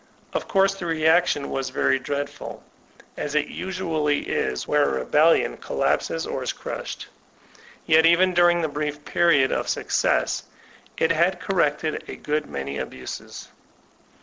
[0.33, 2.63] Of course the reac tion was very dreadful,
[3.15, 7.05] as it usually is where a rebellion collapses, or is crushed.
[7.85, 10.41] Yet even during the brief period of success,
[10.97, 13.49] it had corrected a good many abuses.